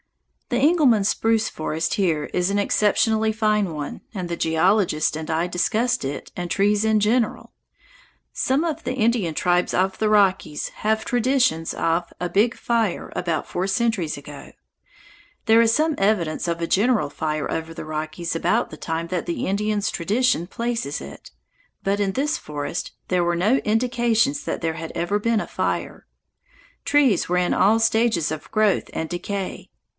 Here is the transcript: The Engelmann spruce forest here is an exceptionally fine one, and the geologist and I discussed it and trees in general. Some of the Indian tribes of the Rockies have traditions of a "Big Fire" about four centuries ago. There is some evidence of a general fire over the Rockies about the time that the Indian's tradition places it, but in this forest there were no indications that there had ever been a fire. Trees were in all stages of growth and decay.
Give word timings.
The 0.49 0.57
Engelmann 0.57 1.05
spruce 1.05 1.47
forest 1.47 1.93
here 1.93 2.25
is 2.33 2.49
an 2.49 2.57
exceptionally 2.59 3.31
fine 3.31 3.71
one, 3.73 4.01
and 4.13 4.27
the 4.27 4.35
geologist 4.35 5.15
and 5.15 5.29
I 5.29 5.47
discussed 5.47 6.03
it 6.03 6.31
and 6.35 6.51
trees 6.51 6.83
in 6.83 6.99
general. 6.99 7.53
Some 8.33 8.63
of 8.65 8.83
the 8.83 8.95
Indian 8.95 9.33
tribes 9.33 9.73
of 9.75 9.99
the 9.99 10.09
Rockies 10.09 10.69
have 10.69 11.05
traditions 11.05 11.73
of 11.73 12.11
a 12.19 12.27
"Big 12.29 12.55
Fire" 12.55 13.13
about 13.15 13.47
four 13.47 13.65
centuries 13.65 14.17
ago. 14.17 14.51
There 15.45 15.61
is 15.61 15.71
some 15.73 15.93
evidence 15.99 16.47
of 16.49 16.59
a 16.59 16.67
general 16.67 17.11
fire 17.11 17.49
over 17.49 17.73
the 17.73 17.85
Rockies 17.85 18.35
about 18.35 18.71
the 18.71 18.77
time 18.77 19.07
that 19.07 19.27
the 19.27 19.45
Indian's 19.45 19.89
tradition 19.91 20.47
places 20.47 20.99
it, 20.99 21.31
but 21.83 22.01
in 22.01 22.13
this 22.13 22.37
forest 22.37 22.91
there 23.07 23.23
were 23.23 23.37
no 23.37 23.57
indications 23.57 24.43
that 24.43 24.61
there 24.61 24.73
had 24.73 24.91
ever 24.95 25.17
been 25.19 25.39
a 25.39 25.47
fire. 25.47 26.07
Trees 26.83 27.29
were 27.29 27.37
in 27.37 27.53
all 27.53 27.79
stages 27.79 28.31
of 28.31 28.51
growth 28.51 28.89
and 28.93 29.07
decay. 29.07 29.69